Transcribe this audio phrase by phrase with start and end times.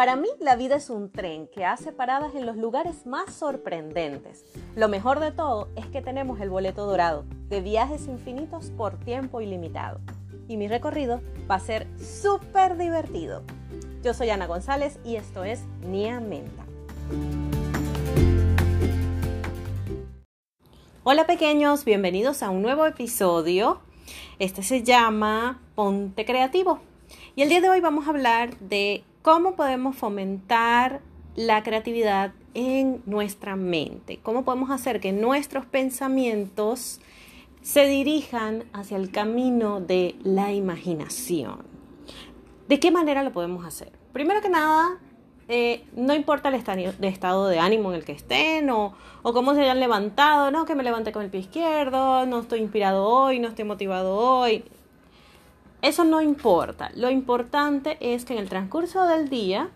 [0.00, 4.46] Para mí la vida es un tren que hace paradas en los lugares más sorprendentes.
[4.74, 9.42] Lo mejor de todo es que tenemos el boleto dorado de viajes infinitos por tiempo
[9.42, 10.00] ilimitado.
[10.48, 11.20] Y mi recorrido
[11.50, 13.42] va a ser súper divertido.
[14.02, 16.64] Yo soy Ana González y esto es Nia Menta.
[21.02, 23.82] Hola pequeños, bienvenidos a un nuevo episodio.
[24.38, 26.80] Este se llama Ponte Creativo.
[27.36, 31.00] Y el día de hoy vamos a hablar de cómo podemos fomentar
[31.36, 37.00] la creatividad en nuestra mente, cómo podemos hacer que nuestros pensamientos
[37.62, 41.64] se dirijan hacia el camino de la imaginación.
[42.68, 43.92] ¿De qué manera lo podemos hacer?
[44.12, 44.98] Primero que nada,
[45.48, 49.62] eh, no importa el estado de ánimo en el que estén o, o, cómo se
[49.62, 53.48] hayan levantado, no, que me levanté con el pie izquierdo, no estoy inspirado hoy, no
[53.48, 54.64] estoy motivado hoy.
[55.82, 56.90] Eso no importa.
[56.94, 59.70] Lo importante es que en el transcurso del día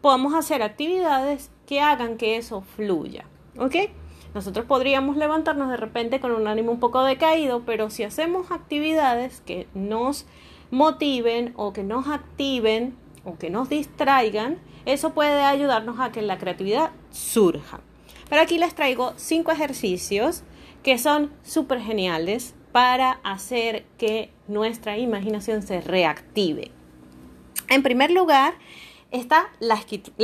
[0.00, 3.24] podamos hacer actividades que hagan que eso fluya.
[3.58, 3.74] ¿Ok?
[4.34, 9.40] Nosotros podríamos levantarnos de repente con un ánimo un poco decaído, pero si hacemos actividades
[9.40, 10.26] que nos
[10.70, 16.38] motiven o que nos activen o que nos distraigan, eso puede ayudarnos a que la
[16.38, 17.80] creatividad surja.
[18.28, 20.42] Pero aquí les traigo cinco ejercicios
[20.82, 26.70] que son súper geniales para hacer que nuestra imaginación se reactive.
[27.68, 28.54] En primer lugar
[29.10, 29.80] está la,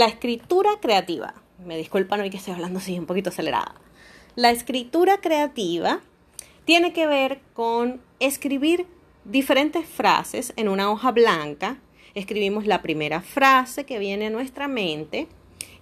[0.07, 1.35] escritura creativa.
[1.65, 3.75] Me disculpan hoy que estoy hablando así un poquito acelerada.
[4.37, 6.01] La escritura creativa
[6.65, 8.87] tiene que ver con escribir
[9.25, 11.79] diferentes frases en una hoja blanca
[12.15, 15.29] escribimos la primera frase que viene a nuestra mente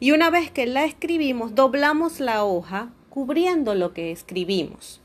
[0.01, 5.01] y una vez que la escribimos, doblamos la hoja cubriendo lo que escribimos.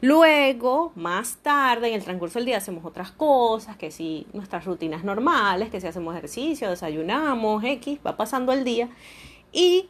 [0.00, 5.04] Luego, más tarde, en el transcurso del día, hacemos otras cosas, que si nuestras rutinas
[5.04, 8.88] normales, que si hacemos ejercicio, desayunamos, X, va pasando el día.
[9.52, 9.88] Y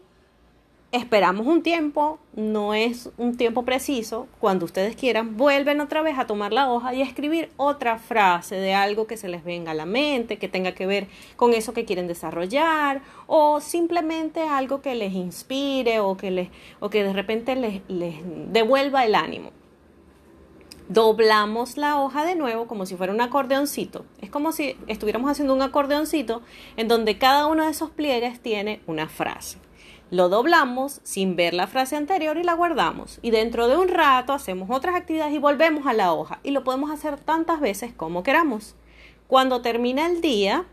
[0.93, 6.27] esperamos un tiempo, no es un tiempo preciso, cuando ustedes quieran, vuelven otra vez a
[6.27, 9.87] tomar la hoja y escribir otra frase de algo que se les venga a la
[9.87, 15.12] mente, que tenga que ver con eso que quieren desarrollar, o simplemente algo que les
[15.12, 18.21] inspire o que, les, o que de repente les
[18.53, 19.50] devuelva el ánimo.
[20.89, 24.05] Doblamos la hoja de nuevo como si fuera un acordeoncito.
[24.21, 26.43] Es como si estuviéramos haciendo un acordeoncito
[26.77, 29.59] en donde cada uno de esos pliegues tiene una frase.
[30.13, 33.19] Lo doblamos sin ver la frase anterior y la guardamos.
[33.23, 36.39] Y dentro de un rato hacemos otras actividades y volvemos a la hoja.
[36.45, 38.77] Y lo podemos hacer tantas veces como queramos.
[39.27, 40.67] Cuando termina el día,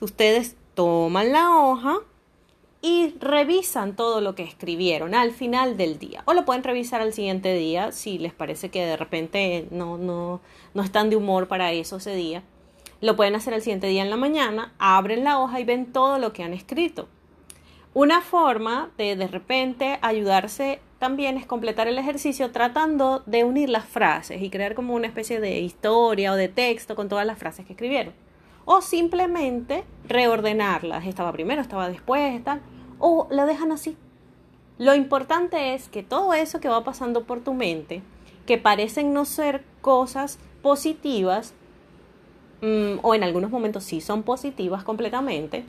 [0.00, 2.00] ustedes toman la hoja
[2.86, 6.22] y revisan todo lo que escribieron al final del día.
[6.24, 10.40] O lo pueden revisar al siguiente día si les parece que de repente no, no,
[10.72, 12.44] no están de humor para eso ese día.
[13.00, 16.20] Lo pueden hacer al siguiente día en la mañana, abren la hoja y ven todo
[16.20, 17.08] lo que han escrito.
[17.92, 23.86] Una forma de de repente ayudarse también es completar el ejercicio tratando de unir las
[23.86, 27.66] frases y crear como una especie de historia o de texto con todas las frases
[27.66, 28.14] que escribieron.
[28.64, 31.04] O simplemente reordenarlas.
[31.04, 32.60] Estaba primero, estaba después, tal.
[32.98, 33.96] O la dejan así.
[34.78, 38.02] Lo importante es que todo eso que va pasando por tu mente,
[38.44, 41.54] que parecen no ser cosas positivas,
[42.60, 45.64] mm, o en algunos momentos sí son positivas completamente,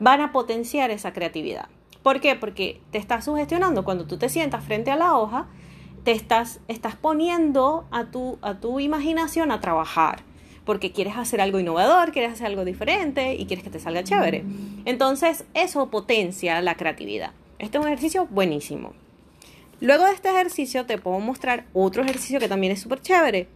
[0.00, 1.68] van a potenciar esa creatividad.
[2.02, 2.36] ¿Por qué?
[2.36, 5.46] Porque te estás sugestionando cuando tú te sientas frente a la hoja,
[6.04, 10.22] te estás, estás poniendo a tu, a tu imaginación a trabajar,
[10.66, 14.44] porque quieres hacer algo innovador, quieres hacer algo diferente y quieres que te salga chévere.
[14.84, 17.30] Entonces, eso potencia la creatividad.
[17.58, 18.92] Este es un ejercicio buenísimo.
[19.80, 23.48] Luego de este ejercicio te puedo mostrar otro ejercicio que también es súper chévere.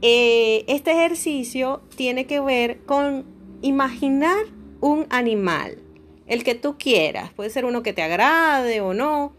[0.00, 3.24] Eh, este ejercicio tiene que ver con
[3.60, 4.46] imaginar
[4.80, 5.78] un animal,
[6.26, 9.32] el que tú quieras, puede ser uno que te agrade o no.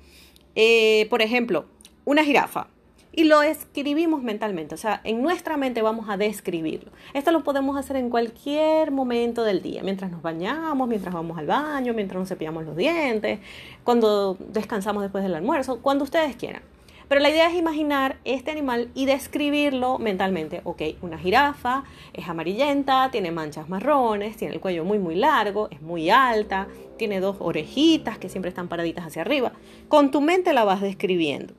[0.55, 1.65] Eh, por ejemplo,
[2.05, 2.67] una jirafa.
[3.15, 6.91] Y lo escribimos mentalmente, o sea, en nuestra mente vamos a describirlo.
[7.13, 11.45] Esto lo podemos hacer en cualquier momento del día, mientras nos bañamos, mientras vamos al
[11.45, 13.39] baño, mientras nos cepillamos los dientes,
[13.83, 16.63] cuando descansamos después del almuerzo, cuando ustedes quieran.
[17.07, 20.61] Pero la idea es imaginar este animal y describirlo mentalmente.
[20.63, 21.83] Ok, una jirafa
[22.13, 26.67] es amarillenta, tiene manchas marrones, tiene el cuello muy muy largo, es muy alta,
[26.97, 29.51] tiene dos orejitas que siempre están paraditas hacia arriba.
[29.87, 31.53] Con tu mente la vas describiendo.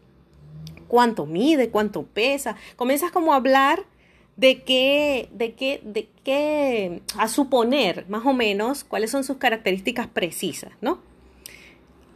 [0.88, 1.70] ¿Cuánto mide?
[1.70, 2.56] ¿Cuánto pesa?
[2.76, 3.84] Comienzas como a hablar
[4.36, 10.06] de qué, de qué, de qué, a suponer más o menos cuáles son sus características
[10.08, 10.98] precisas, ¿no?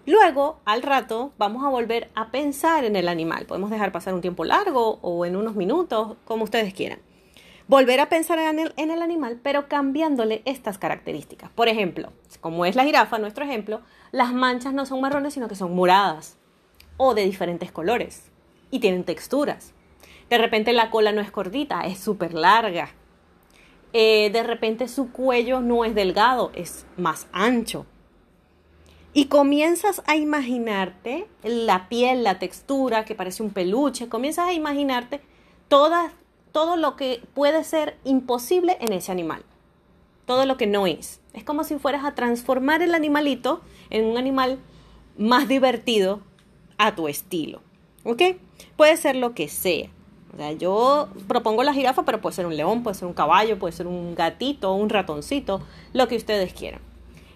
[0.06, 3.44] Luego, al rato, vamos a volver a pensar en el animal.
[3.44, 7.00] Podemos dejar pasar un tiempo largo o en unos minutos, como ustedes quieran.
[7.66, 11.50] volver a pensar en el, en el, animal, pero cambiándole estas características.
[11.50, 15.54] Por ejemplo, como es la jirafa, nuestro ejemplo, las manchas no son marrones, sino que
[15.54, 16.38] son moradas
[16.96, 18.30] o de diferentes colores
[18.70, 19.72] y tienen texturas.
[20.30, 22.90] De repente la cola no es cortita, es súper larga.
[23.92, 27.86] Eh, de repente su cuello no es delgado, es más ancho.
[29.14, 35.20] Y comienzas a imaginarte la piel, la textura, que parece un peluche, comienzas a imaginarte
[35.68, 36.12] todas
[36.52, 39.44] todo lo que puede ser imposible en ese animal.
[40.26, 41.20] Todo lo que no es.
[41.32, 43.60] Es como si fueras a transformar el animalito
[43.90, 44.58] en un animal
[45.16, 46.20] más divertido
[46.76, 47.62] a tu estilo.
[48.08, 48.22] ¿Ok?
[48.76, 49.88] Puede ser lo que sea.
[50.32, 53.58] O sea, yo propongo la jirafa, pero puede ser un león, puede ser un caballo,
[53.58, 55.60] puede ser un gatito, un ratoncito,
[55.92, 56.80] lo que ustedes quieran.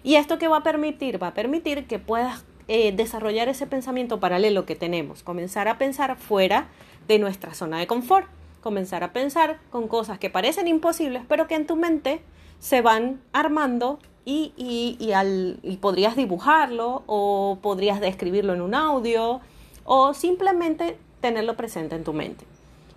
[0.03, 1.21] ¿Y esto qué va a permitir?
[1.21, 6.17] Va a permitir que puedas eh, desarrollar ese pensamiento paralelo que tenemos, comenzar a pensar
[6.17, 6.69] fuera
[7.07, 8.27] de nuestra zona de confort
[8.63, 12.21] comenzar a pensar con cosas que parecen imposibles, pero que en tu mente
[12.59, 14.53] se van armando y,
[14.99, 19.41] y, al, y podrías dibujarlo o podrías describirlo en un audio
[19.85, 22.45] o simplemente tenerlo presente en tu mente.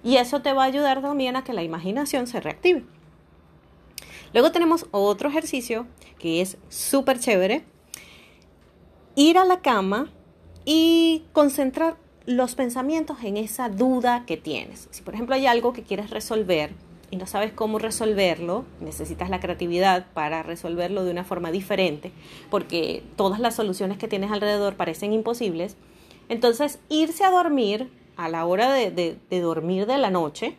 [0.02, 2.84] Y eso te va a ayudar también a que la imaginación se reactive.
[4.32, 5.86] Luego tenemos otro ejercicio
[6.18, 7.64] que es súper chévere.
[9.14, 10.10] Ir a la cama
[10.64, 11.96] y concentrar
[12.26, 14.88] los pensamientos en esa duda que tienes.
[14.90, 16.72] Si por ejemplo hay algo que quieres resolver
[17.10, 22.10] y no sabes cómo resolverlo, necesitas la creatividad para resolverlo de una forma diferente,
[22.50, 25.76] porque todas las soluciones que tienes alrededor parecen imposibles,
[26.28, 30.56] entonces irse a dormir a la hora de, dormir de la noche,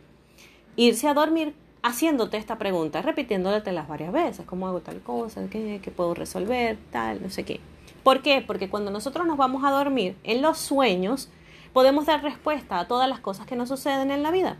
[0.75, 5.47] irse a dormir haciéndote esta pregunta, las varias veces, ¿cómo hago tal cosa?
[5.49, 6.77] ¿Qué, ¿Qué puedo resolver?
[6.91, 7.59] Tal, no sé qué.
[8.03, 8.43] ¿Por qué?
[8.45, 11.29] Porque cuando nosotros nos vamos a dormir en los sueños,
[11.73, 14.57] podemos dar respuesta a todas las cosas que nos suceden en la vida.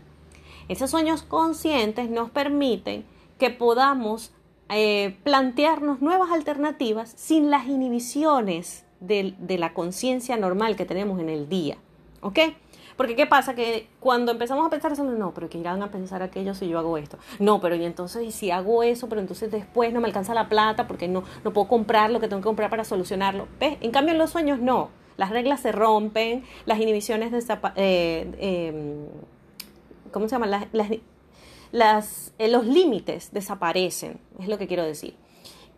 [0.68, 3.04] Esos sueños conscientes nos permiten
[3.38, 4.32] que podamos
[4.68, 11.48] eh, plantearnos nuevas alternativas sin las inhibiciones de, la conciencia normal que tenemos en el
[11.48, 11.78] día.
[12.20, 12.38] ¿Ok?
[12.96, 13.54] Porque ¿qué pasa?
[13.54, 16.78] Que cuando empezamos a pensar eso, no, pero que irán a pensar aquello si yo
[16.78, 17.18] hago esto.
[17.38, 20.48] No, pero y entonces, y si hago eso, pero entonces después no me alcanza la
[20.48, 23.46] plata porque no, no puedo comprar lo que tengo que comprar para solucionarlo.
[23.60, 23.78] ¿Ves?
[23.80, 29.06] En cambio, en los sueños no las reglas se rompen, las inhibiciones de eh, em,
[30.10, 30.46] ¿cómo se llama?
[31.72, 35.14] Las, eh, los límites desaparecen, es lo que quiero decir.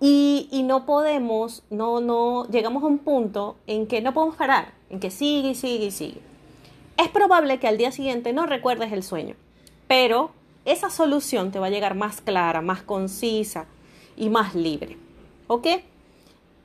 [0.02, 4.98] Y, no podemos, no, no, llegamos a un punto en que no podemos parar, en
[4.98, 6.20] que sigue y sigue y sigue.
[6.96, 9.34] Es probable que al día siguiente no recuerdes el sueño,
[9.88, 10.30] pero
[10.64, 13.66] esa solución te va a llegar más clara, más concisa
[14.16, 14.96] y más libre.
[15.48, 15.66] ¿Ok?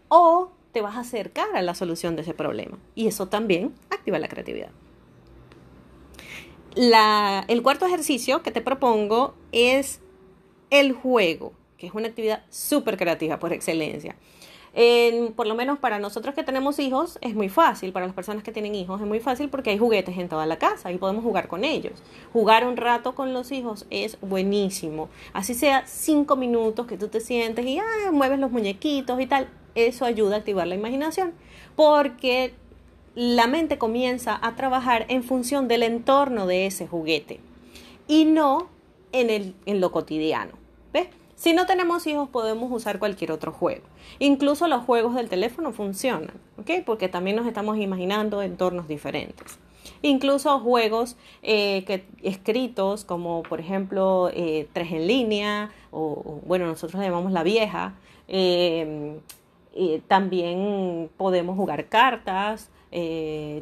[0.07, 2.77] O te vas a acercar a la solución de ese problema.
[2.95, 4.69] Y eso también activa la creatividad.
[7.47, 10.01] el cuarto ejercicio que te propongo es
[10.69, 14.15] el juego, que es una actividad súper creativa por excelencia.
[15.35, 18.51] por lo menos para nosotros que tenemos hijos es muy fácil, para las personas que
[18.51, 21.47] tienen hijos es muy fácil porque hay juguetes en toda la casa y podemos jugar
[21.47, 21.93] con ellos.
[22.33, 25.09] Jugar un rato con los hijos es buenísimo.
[25.31, 29.47] Así sea cinco minutos que tú te sientes y ah, mueves los muñequitos y tal
[29.75, 31.33] eso ayuda a activar la imaginación,
[31.75, 32.53] porque
[33.13, 37.39] la mente comienza a trabajar en función del entorno de ese juguete
[38.07, 38.69] y no
[39.11, 40.53] en, el, en lo cotidiano.
[40.93, 41.07] ¿Ves?
[41.35, 43.83] Si no tenemos hijos podemos usar cualquier otro juego.
[44.19, 46.83] Incluso los juegos del teléfono funcionan, ¿ok?
[46.85, 49.59] Porque también nos estamos imaginando entornos diferentes.
[50.01, 57.03] Incluso juegos eh, que, escritos como por ejemplo eh, tres en línea o, bueno nosotros
[57.03, 57.95] llamamos la vieja.
[58.27, 59.19] Eh,
[59.73, 62.69] eh, también podemos jugar cartas,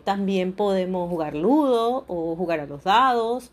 [0.04, 3.52] también podemos jugar ludo o jugar a los dados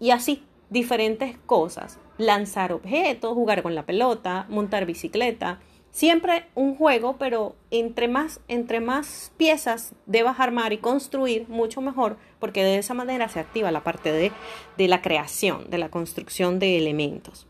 [0.00, 1.98] y así diferentes cosas.
[2.18, 5.60] Lanzar objetos, jugar con la pelota, montar bicicleta.
[5.90, 12.16] Siempre un juego, pero entre más, entre más piezas debas armar y construir, mucho mejor,
[12.40, 14.32] porque de esa manera se activa la parte de,
[14.76, 17.46] de la creación, de la construcción de elementos.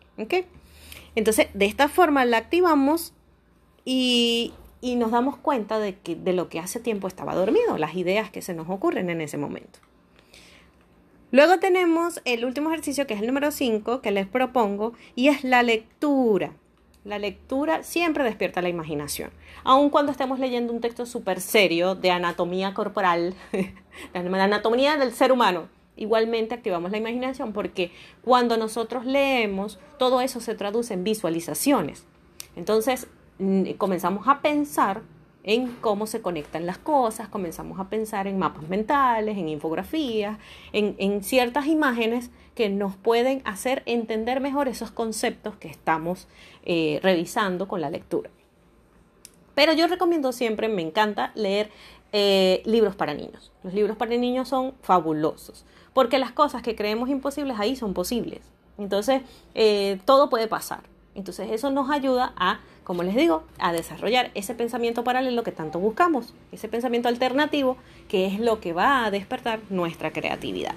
[1.15, 3.15] Entonces, de esta forma la activamos
[3.85, 4.53] y,
[4.83, 8.43] nos damos cuenta de, que, de lo que hace tiempo estaba dormido, las ideas que
[8.43, 9.79] se nos ocurren en ese momento.
[11.35, 15.43] Luego tenemos el último ejercicio, que es el número 5, que les propongo, y es
[15.43, 16.53] la lectura.
[17.03, 19.33] La lectura siempre despierta la imaginación.
[19.65, 25.33] Aun cuando estemos leyendo un texto súper serio de anatomía corporal, de anatomía del ser
[25.33, 27.91] humano, igualmente activamos la imaginación porque
[28.23, 32.05] cuando nosotros leemos, todo eso se traduce en visualizaciones.
[32.55, 33.09] Entonces,
[33.79, 35.03] comenzamos a pensar
[35.45, 40.39] en cómo se conectan las cosas, comenzamos a pensar en mapas mentales, en infografías,
[40.73, 46.27] en, ciertas imágenes que nos pueden hacer entender mejor esos conceptos que estamos
[46.65, 48.31] eh, revisando con la lectura.
[49.55, 51.71] Pero yo recomiendo siempre, me encanta leer
[52.13, 53.53] eh, libros para niños.
[53.63, 58.41] Los libros para niños son fabulosos, porque las cosas que creemos imposibles ahí son posibles.
[58.79, 59.23] Entonces,
[59.55, 60.94] eh, todo puede pasar.
[61.15, 65.79] Entonces, eso nos ayuda a, como les digo, a desarrollar ese pensamiento paralelo que tanto
[65.79, 67.77] buscamos, ese pensamiento alternativo
[68.09, 70.75] que es lo que va a despertar nuestra creatividad.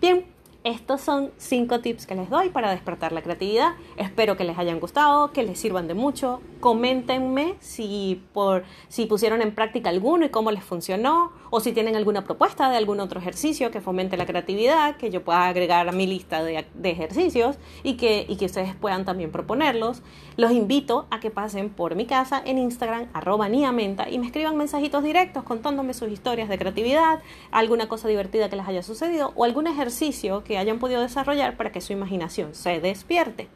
[0.00, 0.26] Bien,
[0.66, 3.74] estos son cinco tips que les doy para despertar la creatividad.
[3.96, 6.40] Espero que les hayan gustado, que les sirvan de mucho.
[6.60, 11.96] Coméntenme si, por, si pusieron en práctica alguno y cómo les funcionó, o si tienen
[11.96, 15.92] alguna propuesta de algún otro ejercicio que fomente la creatividad, que yo pueda agregar a
[15.92, 20.02] mi lista de, ejercicios y que, y que ustedes puedan también proponerlos.
[20.36, 24.56] Los invito a que pasen por mi casa en Instagram, arroba niamenta, y me escriban
[24.56, 27.20] mensajitos directos contándome sus historias de creatividad,
[27.50, 31.72] alguna cosa divertida que les haya sucedido o algún ejercicio que hayan podido desarrollar para
[31.72, 33.48] que su imaginación se despierte.